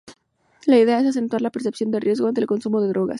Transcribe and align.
La 0.65 0.79
idea 0.79 0.99
es 0.99 1.05
acentuar 1.05 1.43
la 1.43 1.51
percepción 1.51 1.91
de 1.91 1.99
riesgo 1.99 2.27
ante 2.27 2.41
el 2.41 2.47
consumo 2.47 2.81
de 2.81 2.87
drogas. 2.87 3.09